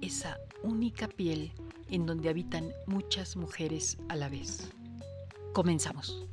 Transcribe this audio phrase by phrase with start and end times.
[0.00, 1.52] esa única piel
[1.90, 4.70] en donde habitan muchas mujeres a la vez.
[5.52, 6.26] Comenzamos.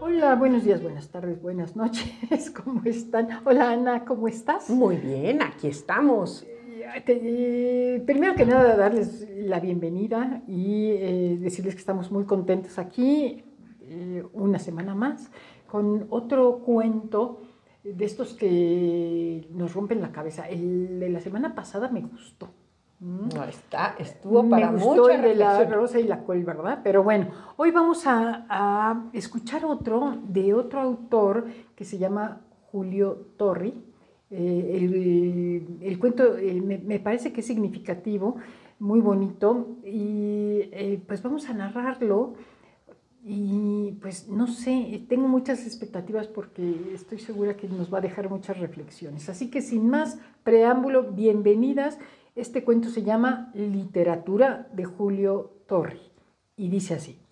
[0.00, 3.28] Hola, buenos días, buenas tardes, buenas noches, ¿cómo están?
[3.44, 4.70] Hola Ana, ¿cómo estás?
[4.70, 6.46] Muy bien, aquí estamos.
[7.06, 13.44] Eh, primero que nada, darles la bienvenida y eh, decirles que estamos muy contentos aquí
[13.80, 15.30] eh, una semana más
[15.66, 17.40] con otro cuento
[17.82, 20.48] de estos que nos rompen la cabeza.
[20.48, 22.50] El de la semana pasada me gustó.
[23.00, 26.80] No, está, estuvo para Me gustó mucha el de la rosa y la col, ¿verdad?
[26.84, 33.28] Pero bueno, hoy vamos a, a escuchar otro de otro autor que se llama Julio
[33.36, 33.93] Torri.
[34.36, 38.36] Eh, el, el cuento eh, me, me parece que es significativo,
[38.80, 42.34] muy bonito, y eh, pues vamos a narrarlo.
[43.26, 48.28] Y pues no sé, tengo muchas expectativas porque estoy segura que nos va a dejar
[48.28, 49.30] muchas reflexiones.
[49.30, 51.98] Así que sin más preámbulo, bienvenidas.
[52.34, 56.00] Este cuento se llama Literatura de Julio Torri
[56.56, 57.23] y dice así.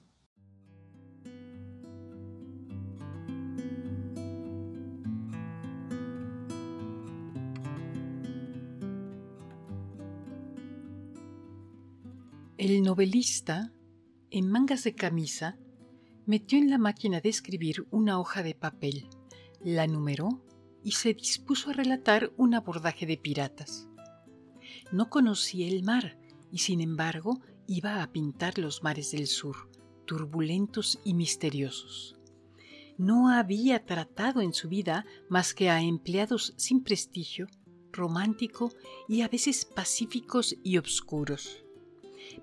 [12.64, 13.72] El novelista,
[14.30, 15.58] en mangas de camisa,
[16.26, 19.08] metió en la máquina de escribir una hoja de papel,
[19.60, 20.46] la numeró
[20.84, 23.88] y se dispuso a relatar un abordaje de piratas.
[24.92, 26.20] No conocía el mar
[26.52, 29.68] y sin embargo iba a pintar los mares del sur,
[30.06, 32.14] turbulentos y misteriosos.
[32.96, 37.48] No había tratado en su vida más que a empleados sin prestigio,
[37.90, 38.72] romántico
[39.08, 41.64] y a veces pacíficos y obscuros.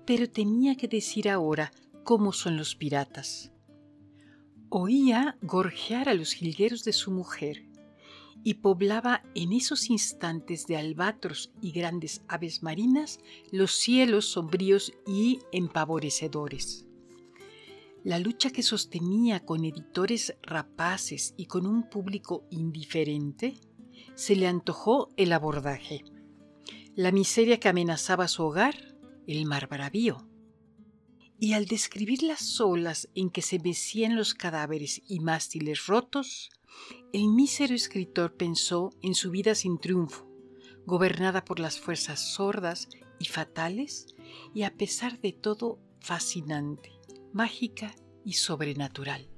[0.04, 1.72] Pero tenía que decir ahora
[2.04, 3.52] cómo son los piratas.
[4.68, 7.66] Oía gorjear a los jilgueros de su mujer
[8.42, 13.18] y poblaba en esos instantes de albatros y grandes aves marinas
[13.50, 16.86] los cielos sombríos y empavorecedores.
[18.02, 23.60] La lucha que sostenía con editores rapaces y con un público indiferente,
[24.14, 26.04] se le antojó el abordaje.
[26.94, 28.89] La miseria que amenazaba su hogar,
[29.26, 30.26] el mar bravío.
[31.38, 36.50] Y al describir las olas en que se mecían los cadáveres y mástiles rotos,
[37.12, 40.28] el mísero escritor pensó en su vida sin triunfo,
[40.84, 42.88] gobernada por las fuerzas sordas
[43.18, 44.06] y fatales,
[44.54, 46.92] y a pesar de todo fascinante,
[47.32, 47.94] mágica
[48.24, 49.29] y sobrenatural.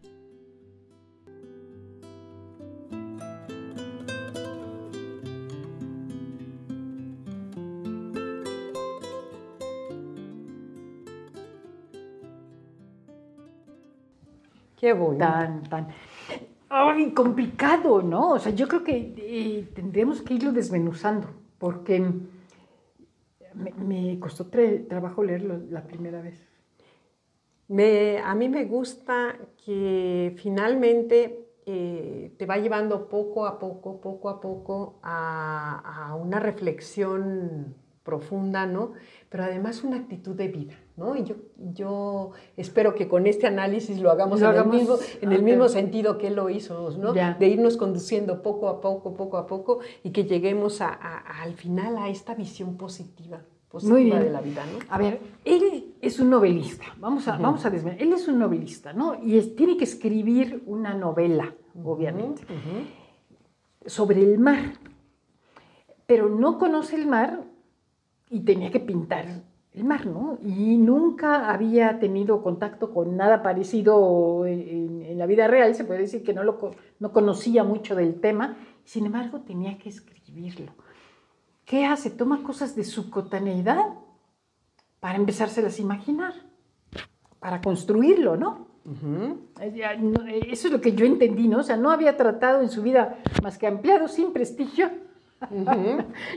[14.82, 15.24] Qué bonito.
[15.24, 15.88] Tan, tan.
[16.70, 18.30] Ay, complicado, ¿no?
[18.36, 21.28] O sea, yo creo que eh, tendremos que irlo desmenuzando,
[21.58, 22.00] porque
[23.54, 26.38] me, me costó tra- trabajo leerlo la primera vez.
[27.68, 34.28] Me- a mí me gusta que finalmente eh, te va llevando poco a poco, poco
[34.28, 38.92] a poco a, a una reflexión profunda, ¿no?
[39.30, 41.16] Pero además una actitud de vida, ¿no?
[41.16, 44.96] Y yo, yo espero que con este análisis lo hagamos, Lo en, hagamos- el mismo,
[45.22, 47.14] en el mismo sentido que él lo hizo, ¿no?
[47.14, 47.34] Ya.
[47.34, 51.54] De irnos conduciendo poco a poco, poco a poco y que lleguemos a- a- al
[51.54, 53.40] final a esta visión positiva,
[53.70, 54.20] positiva Muy bien.
[54.22, 54.78] de la vida, ¿no?
[54.90, 57.42] A ver, él es un novelista, vamos a, Ujú.
[57.42, 57.68] vamos a.
[57.68, 59.14] Él es un novelista, ¿no?
[59.24, 62.42] Y es- tiene que escribir una novela, obviamente,
[63.86, 64.74] sobre el mar.
[66.06, 67.44] Pero no conoce el mar
[68.28, 69.26] y tenía que pintar
[69.74, 70.38] el mar, ¿no?
[70.44, 76.00] Y nunca había tenido contacto con nada parecido en, en la vida real, se puede
[76.00, 76.58] decir que no, lo,
[76.98, 80.72] no conocía mucho del tema, sin embargo tenía que escribirlo.
[81.64, 82.10] ¿Qué hace?
[82.10, 83.94] Toma cosas de su cotaneidad
[85.00, 86.34] para empezárselas a imaginar,
[87.40, 88.68] para construirlo, ¿no?
[89.60, 91.58] Eso es lo que yo entendí, ¿no?
[91.60, 94.90] O sea, no había tratado en su vida más que ampliado sin prestigio,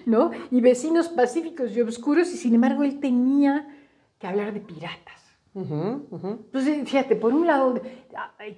[0.06, 0.32] ¿no?
[0.52, 3.68] Y vecinos pacíficos y oscuros, y sin embargo él tenía
[4.20, 5.16] que hablar de piratas.
[5.54, 7.82] Entonces, fíjate, por un lado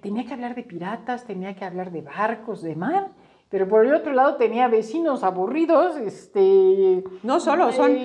[0.01, 3.11] tenía que hablar de piratas, tenía que hablar de barcos, de mar,
[3.49, 7.03] pero por el otro lado tenía vecinos aburridos, este...
[7.23, 7.95] No solo, son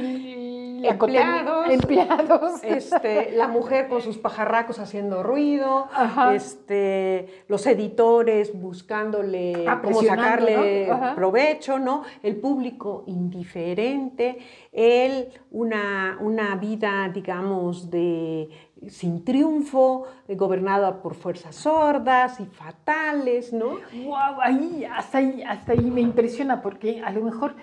[0.85, 2.63] empleados, empleados.
[2.63, 5.89] Este, la mujer con sus pajarracos haciendo ruido,
[6.33, 12.03] este, los editores buscándole Ah, cómo sacarle provecho, ¿no?
[12.23, 14.39] El público indiferente,
[14.73, 18.49] él una, una vida, digamos, de
[18.89, 23.79] sin triunfo, eh, gobernada por fuerzas sordas y fatales, ¿no?
[24.05, 27.55] Wow, ahí, hasta ahí, hasta ahí me impresiona porque a lo mejor,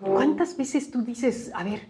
[0.00, 1.88] ¿cuántas veces tú dices, a ver,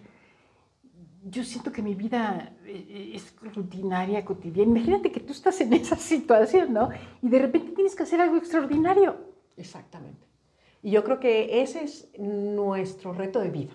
[1.23, 4.71] yo siento que mi vida eh, es rutinaria, cotidiana.
[4.71, 6.89] Imagínate que tú estás en esa situación, ¿no?
[7.21, 9.17] Y de repente tienes que hacer algo extraordinario.
[9.57, 10.27] Exactamente.
[10.83, 13.73] Y yo creo que ese es nuestro reto de vida.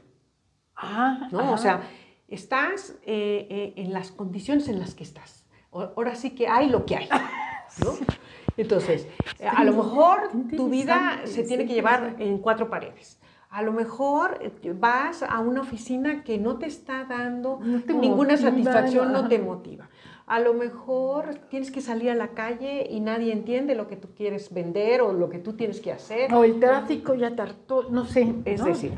[0.76, 1.52] Ah, ¿no?
[1.52, 1.82] O sea,
[2.28, 5.44] estás eh, eh, en las condiciones en las que estás.
[5.70, 7.08] Ahora sí que hay lo que hay,
[7.84, 7.94] ¿no?
[8.56, 9.06] Entonces,
[9.38, 13.20] eh, a lo mejor tu vida se tiene que llevar en cuatro paredes.
[13.56, 17.94] A lo mejor eh, vas a una oficina que no te está dando No te
[17.94, 19.88] ninguna motiva, satisfacción, no te motiva.
[20.26, 24.08] A lo mejor tienes que salir a la calle y nadie entiende lo que tú
[24.14, 26.34] quieres vender o lo que tú tienes que hacer.
[26.34, 28.34] o el tráfico ya tardó, no sé.
[28.44, 28.66] Es ¿no?
[28.66, 28.92] decir,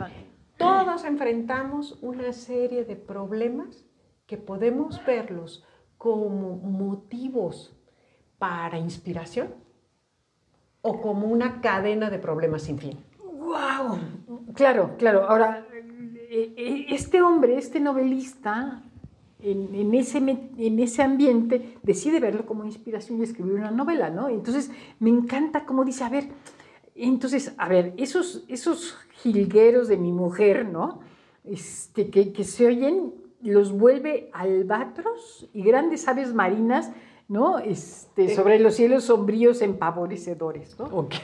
[0.57, 3.87] todos enfrentamos una serie de problemas
[4.27, 5.65] que podemos verlos
[5.99, 7.79] como motivos
[8.39, 9.55] para inspiración
[10.83, 13.08] o como una cadena de problemas sin fin.
[13.49, 13.99] ¡Wow!
[14.55, 15.25] Claro, claro.
[15.25, 18.83] Ahora, eh, eh, este hombre, este novelista,
[19.41, 24.29] en, ese, en ese ambiente, decide verlo como inspiración y escribir una novela, ¿no?
[24.29, 26.29] Entonces, me encanta cómo dice, a ver,
[26.95, 31.01] entonces, a ver, esos, esos jilgueros de mi mujer, ¿no?
[31.45, 36.91] Este, que, que se oyen, los vuelve albatros y grandes aves marinas,
[37.29, 37.59] ¿no?
[37.59, 40.87] Este, sobre los cielos sombríos empavorecedores, ¿no?
[40.87, 41.15] Ok,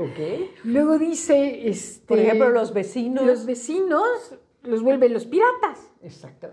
[0.00, 0.50] ok.
[0.64, 3.24] Luego dice, este, Por ejemplo, los vecinos.
[3.26, 5.90] los vecinos los vuelven los piratas.
[6.02, 6.48] Exacto,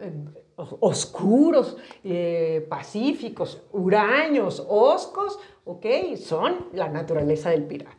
[0.56, 5.86] os- oscuros, eh, pacíficos, huraños, oscos, ok,
[6.16, 7.98] son la naturaleza del pirata.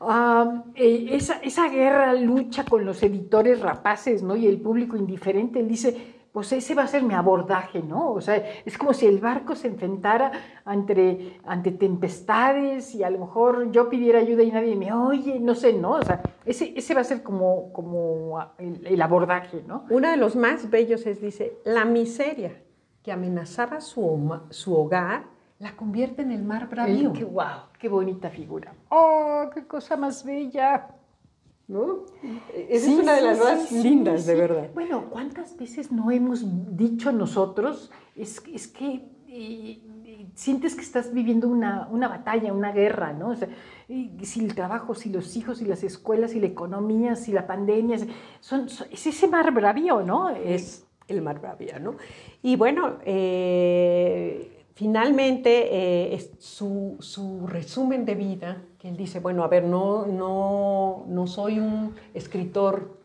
[0.00, 4.34] Ah, eh, esa, esa guerra lucha con los editores rapaces, ¿no?
[4.36, 8.10] Y el público indiferente, él dice, pues ese va a ser mi abordaje, ¿no?
[8.10, 8.34] O sea,
[8.64, 10.32] es como si el barco se enfrentara
[10.64, 15.54] ante, ante tempestades y a lo mejor yo pidiera ayuda y nadie me oye, no
[15.54, 15.92] sé, ¿no?
[15.92, 19.84] O sea, ese, ese va a ser como, como el, el abordaje, ¿no?
[19.90, 22.60] Uno de los más bellos es, dice, la miseria
[23.04, 25.26] que amenazaba su, su hogar
[25.60, 27.10] la convierte en el mar bravío.
[27.10, 28.74] El- qué guau, qué bonita figura.
[28.88, 30.88] ¡Oh, qué cosa más bella!
[31.68, 32.04] ¿No?
[32.68, 34.70] Esa Sí, es una de las sí, más sí, lindas, de verdad.
[34.74, 36.44] Bueno, ¿cuántas veces no hemos
[36.76, 37.90] dicho nosotros?
[38.16, 39.80] Es, es que eh,
[40.34, 43.30] sientes que estás viviendo una, una batalla, una guerra, ¿no?
[43.30, 43.48] O sea,
[44.22, 47.98] si el trabajo, si los hijos, si las escuelas, si la economía, si la pandemia,
[48.40, 50.30] son, son- es ese mar bravío, ¿no?
[50.30, 51.96] Es el mar bravío, ¿no?
[52.42, 59.48] Y bueno, eh, finalmente eh, su, su resumen de vida, que él dice, bueno, a
[59.48, 62.98] ver, no, no, no soy un escritor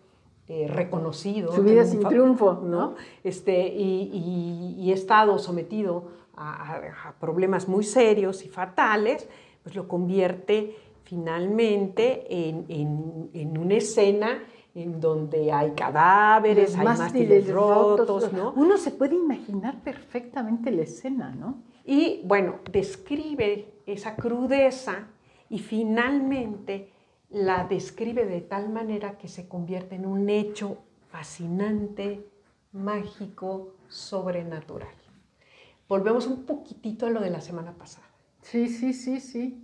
[0.49, 1.53] eh, reconocido.
[1.53, 2.95] Su vida sin triunfo, ¿no?
[3.23, 9.29] Este, y, y- y he estado sometido a, a- a problemas muy serios y fatales,
[9.63, 14.43] pues lo convierte finalmente en, en- en una escena
[14.75, 18.51] en donde hay cadáveres, hay mástiles rotos, ¿no?
[18.57, 21.59] Uno se puede imaginar perfectamente la escena, ¿no?
[21.85, 25.07] Y bueno, describe esa crudeza
[25.49, 26.91] y finalmente
[27.29, 30.77] la describe de tal manera que se convierte en un hecho
[31.09, 32.25] fascinante,
[32.71, 34.93] mágico, sobrenatural.
[35.87, 38.05] Volvemos un poquitito a lo de la semana pasada.
[38.41, 39.63] Sí, sí, sí, sí.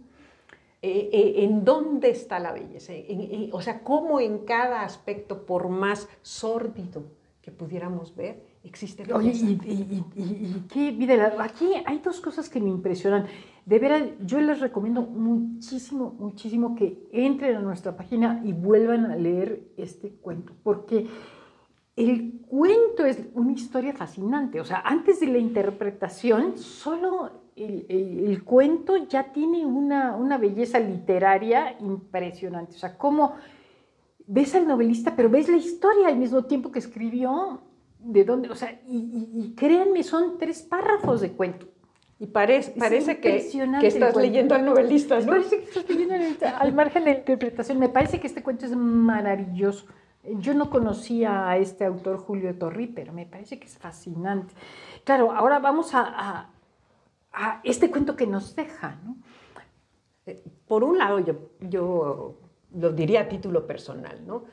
[0.82, 2.94] Eh, eh, ¿En dónde está la belleza?
[2.94, 7.04] En- en- o sea, cómo en cada aspecto, por más sórdido
[7.42, 11.34] que pudiéramos ver, existe Oye, y, y- y- y- y qué vida.
[11.40, 13.26] Aquí hay dos cosas que me impresionan.
[13.66, 19.16] De veras, yo les recomiendo muchísimo, muchísimo que entren a nuestra página y vuelvan a
[19.16, 21.08] leer este cuento, porque
[21.96, 24.60] el cuento es una historia fascinante.
[24.60, 31.78] O sea, antes de la interpretación, solo el, cuento ya tiene una, una, belleza literaria
[31.80, 32.76] impresionante.
[32.76, 33.34] O sea, cómo
[34.28, 37.62] ves al novelista, pero ves la historia al mismo tiempo que escribió,
[38.06, 41.68] de dónde, o sea, y, créanme, son tres párrafos de cuento.
[42.20, 43.46] Y parece, parece que,
[43.82, 45.26] que, estás leyendo al novelista, ¿no?
[45.26, 46.16] Parece que estás leyendo
[46.58, 47.78] al margen de la interpretación.
[47.78, 49.86] Me parece que este cuento es maravilloso.
[50.24, 54.54] Yo no conocía a este autor Julio Torri, pero me parece que es fascinante.
[55.04, 56.52] Claro, ahora vamos a,
[57.34, 59.18] a, este cuento que nos deja, ¿no?
[60.26, 62.40] Eh, por un lado, yo, yo
[62.76, 64.46] lo diría a título personal, ¿no?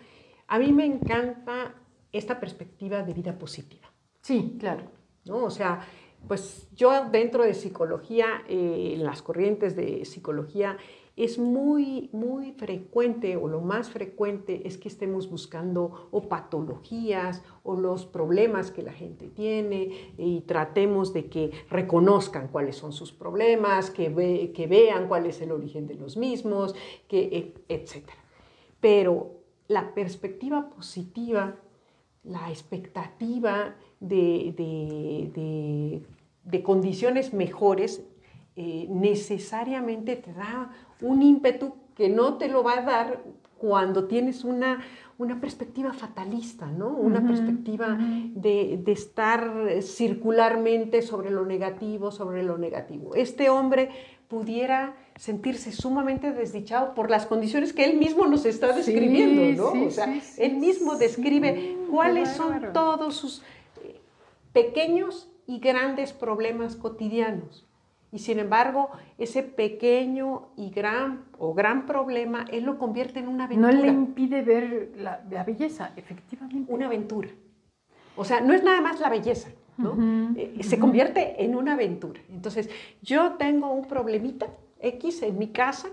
[0.48, 1.74] A mí me encanta
[2.12, 3.90] esta perspectiva de vida positiva.
[4.20, 4.84] Sí, claro.
[5.24, 5.44] ¿no?
[5.44, 5.86] O sea,
[6.28, 10.76] pues yo dentro de psicología, eh, en las corrientes de psicología,
[11.14, 17.76] es muy, muy frecuente o lo más frecuente es que estemos buscando o patologías o
[17.76, 23.90] los problemas que la gente tiene y tratemos de que reconozcan cuáles son sus problemas,
[23.90, 26.74] que, que vean cuál es el origen de los mismos,
[27.08, 28.08] que, etc.
[28.80, 31.56] Pero la perspectiva positiva,
[32.24, 34.54] la expectativa de,
[36.44, 38.02] de condiciones mejores
[38.56, 43.22] eh, necesariamente te da un ímpetu que no te lo va a dar
[43.56, 44.80] cuando tienes una,
[45.18, 46.88] una perspectiva fatalista, ¿no?
[46.88, 53.14] Una perspectiva de, de, estar circularmente sobre lo negativo, sobre lo negativo.
[53.14, 53.90] Este hombre
[54.28, 59.86] pudiera sentirse sumamente desdichado por las condiciones que él mismo nos está describiendo, ¿no?
[59.86, 63.42] o sea, él mismo describe cuáles son todos sus
[63.82, 64.00] eh,
[64.52, 67.66] pequeños y grandes problemas cotidianos.
[68.10, 73.44] Y sin embargo, ese pequeño y gran o gran problema, él lo convierte en una
[73.44, 73.72] aventura.
[73.72, 76.70] No le impide ver la, belleza, efectivamente.
[76.70, 77.30] Una aventura.
[78.14, 79.96] O sea, no es nada más la belleza, ¿no?
[80.36, 82.20] Eh, se convierte en una aventura.
[82.28, 82.68] Entonces,
[83.00, 84.48] yo tengo un problemita
[84.82, 85.88] X en mi casa,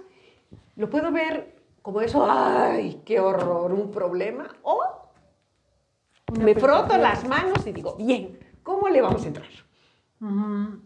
[0.75, 4.47] lo puedo ver como eso, ¡ay, qué horror, un problema!
[4.63, 4.81] O
[6.39, 9.47] me froto las manos y digo, bien, ¿cómo le vamos a entrar?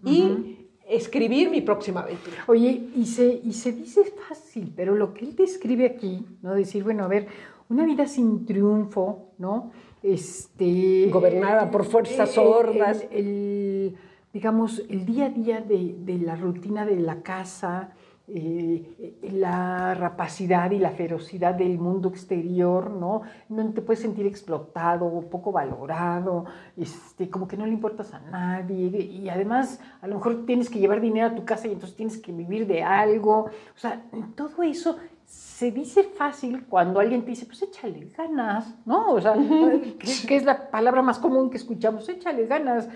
[0.05, 2.43] y escribir mi próxima aventura.
[2.47, 6.53] Oye, y se, y se dice fácil, pero lo que él describe aquí, ¿no?
[6.53, 7.27] Decir, bueno, a ver,
[7.69, 9.71] una vida sin triunfo, ¿no?
[10.03, 13.05] Este, Gobernada por fuerzas sordas.
[13.09, 13.97] El,
[14.33, 17.91] digamos, el día a día de, de la rutina de la casa,
[18.25, 23.23] eh, la rapacidad y la ferocidad del mundo exterior, ¿no?
[23.49, 26.45] No te puedes sentir explotado, poco valorado,
[26.77, 30.79] este, como que no le importas a nadie y además a lo mejor tienes que
[30.79, 33.47] llevar dinero a tu casa y entonces tienes que vivir de algo.
[33.75, 34.01] O sea,
[34.35, 39.15] todo eso se dice fácil cuando alguien te dice, pues échale ganas, ¿no?
[39.15, 39.33] O sea,
[39.99, 42.87] que es la palabra más común que escuchamos, échale ganas.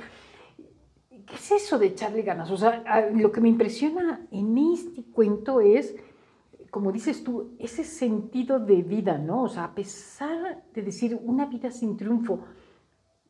[1.28, 2.50] ¿Qué es eso de echarle ganas?
[2.50, 5.96] O sea, lo que me impresiona en este cuento es,
[6.72, 9.44] como dices tú, ese sentido de vida, ¿no?
[9.44, 12.40] O sea, a pesar de decir una vida sin triunfo,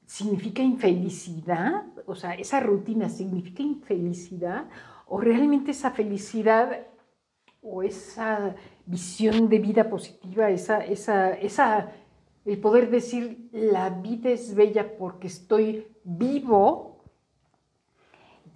[0.05, 1.85] ¿significa infelicidad?
[2.05, 4.69] O sea, esa rutina significa infelicidad
[5.07, 6.87] o realmente esa felicidad
[7.61, 11.91] o esa visión de vida positiva, esa, esa, esa,
[12.45, 16.86] el poder decir la vida es bella porque estoy vivo,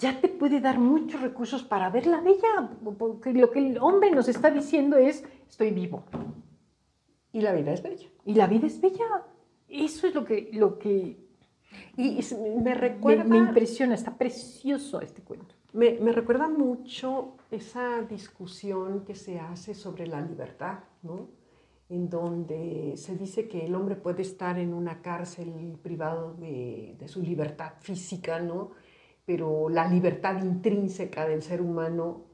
[0.01, 4.27] ya te puede dar muchos recursos para verla bella, porque lo que el hombre nos
[4.27, 6.03] está diciendo es, estoy vivo.
[7.31, 8.09] Y la vida es bella.
[8.25, 9.23] Y la vida es bella.
[9.69, 10.49] Eso es lo que...
[10.53, 11.17] Lo que
[11.95, 12.19] y,
[12.61, 13.23] me recuerda...
[13.23, 15.53] Me, impresiona, está precioso este cuento.
[15.71, 21.29] Me, me, recuerda mucho esa discusión que se hace sobre la libertad, ¿no?
[21.89, 27.07] En donde se dice que el hombre puede estar en una cárcel privado de, de
[27.07, 28.71] su libertad física, ¿no?
[29.31, 32.25] Pero la libertad intrínseca del ser humano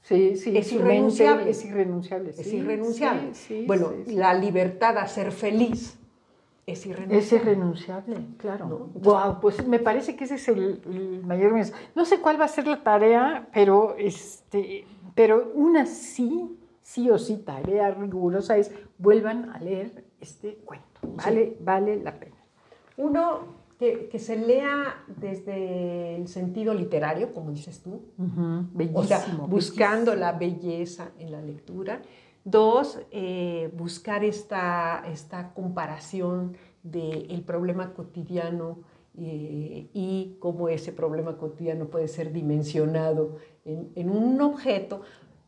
[0.00, 1.50] sí, sí, es, irrenunciable.
[1.50, 2.30] Es irrenunciable.
[2.30, 3.32] Es irrenunciable.
[3.66, 5.98] bueno, la libertad a ser feliz
[6.66, 7.18] es irrenunciable.
[7.18, 8.88] Es irrenunciable, claro.
[8.94, 11.84] wow, pues me parece que ese es el, mayor mensaje.
[11.94, 17.18] No sé cuál va a ser la tarea, pero, este, pero una sí, sí o
[17.18, 20.86] sí tarea rigurosa es vuelvan a leer este cuento.
[21.02, 22.36] Vale, vale la pena.
[22.96, 28.02] Uno que, se lea desde el sentido literario, como dices tú,
[28.94, 32.02] o sea, buscando la belleza en la lectura.
[32.44, 38.80] Dos, eh, buscar esta, esta comparación del problema cotidiano
[39.18, 45.02] eh, y cómo ese problema cotidiano puede ser dimensionado en, un objeto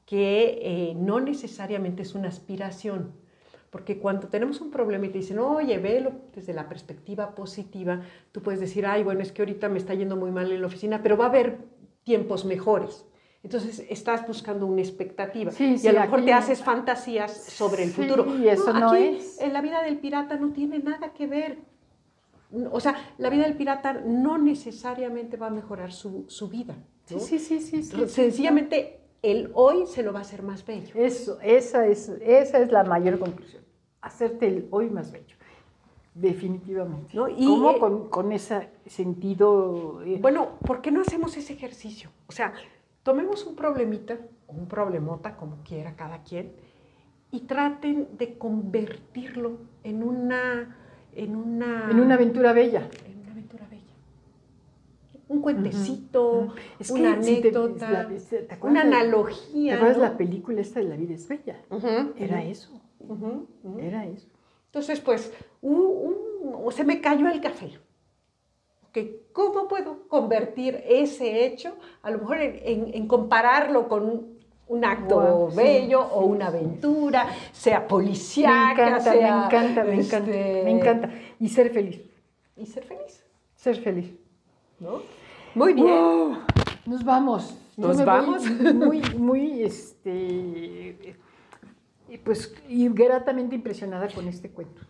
[0.06, 3.12] que eh, no necesariamente es una aspiración,
[3.74, 8.40] Porque cuando tenemos un problema y te dicen, oye, velo desde la perspectiva positiva, tú
[8.40, 11.02] puedes decir, ay, bueno, es que ahorita me está yendo muy mal en la oficina,
[11.02, 11.58] pero va a haber
[12.04, 13.04] tiempos mejores.
[13.42, 17.32] Entonces estás buscando una expectativa Sí, y sí, a lo mejor aquí- te haces fantasías
[17.36, 18.38] sobre el Sí, futuro.
[18.38, 19.40] y eso no aquí, es.
[19.40, 21.58] En la vida del pirata no tiene nada que ver.
[22.70, 26.76] O sea, la vida del pirata no necesariamente va a mejorar su, su vida.
[27.10, 27.18] ¿no?
[27.18, 28.06] Sí, sí, sí, sí, sí.
[28.08, 30.94] Sencillamente el hoy se lo va a hacer más bello.
[30.94, 33.63] Eso, esa es, esa es la mayor conclusión.
[34.04, 35.34] Hacerte el hoy más bello.
[36.14, 37.16] Definitivamente.
[37.16, 37.28] ¿No?
[37.28, 37.70] Y, ¿Cómo?
[37.72, 40.00] eh, con, con ese sentido.
[40.04, 42.10] eh, Bueno, ¿por qué no hacemos ese ejercicio?
[42.28, 42.52] O sea,
[43.02, 46.52] tomemos un problemita, o un problemota, como quiera cada quien,
[47.32, 50.76] y traten de convertirlo en una...
[51.16, 52.88] En una, en una aventura bella.
[53.06, 53.82] en una aventura bella.
[55.28, 56.52] Un cuentecito, ujú.
[56.80, 59.72] Es que una si te- anécdota, la- ¿te acuerdas una analogía.
[59.72, 60.02] ¿Te acuerdas ¿no?
[60.04, 61.56] la película esta de La vida es bella?
[62.18, 62.42] Era
[63.78, 64.26] era eso.
[64.66, 65.32] Entonces, pues,
[65.62, 67.70] un- un- o se me cayó el café.
[69.32, 74.34] ¿Cómo puedo convertir ese hecho, a lo mejor en, en- en compararlo con
[74.68, 76.56] un acto bello sí, o una sí.
[76.56, 81.10] aventura, sea Me policíaca, encanta, sea, me encanta, me encanta, este, me encanta.
[81.40, 82.00] Y ser feliz,
[82.56, 83.24] Y ser feliz,
[83.56, 84.14] ser feliz.
[84.78, 85.02] ¿no?
[85.56, 85.86] Muy bien.
[85.88, 86.36] ¡Wow!
[86.86, 87.58] Nos vamos.
[87.76, 88.44] Nos me vamos.
[88.74, 91.16] Muy, muy, este,
[92.14, 94.82] y pues, y gratamente impresionada con este cuento.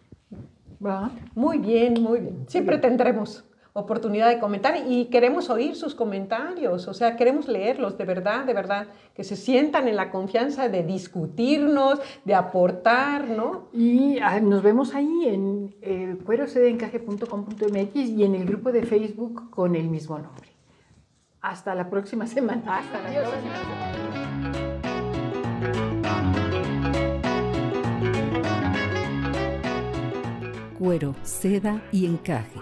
[0.84, 1.10] ¿Va?
[1.34, 2.44] Muy bien, muy bien.
[2.48, 8.04] Siempre tendremos oportunidad de comentar y queremos oír sus comentarios, o sea, queremos leerlos, de
[8.04, 13.68] verdad, de verdad, que se sientan en la confianza de discutirnos, de aportar, ¿no?
[13.72, 19.74] Y ah, nos vemos ahí en eh, cuerosedencaje.com.mx y en el grupo de Facebook con
[19.74, 20.50] el mismo nombre.
[21.40, 22.78] Hasta la próxima semana.
[22.78, 23.28] Hasta la Adiós.
[23.28, 24.03] próxima
[30.84, 32.60] Cuero, seda y encaje.